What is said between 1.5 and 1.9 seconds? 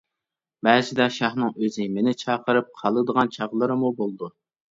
ئۆزى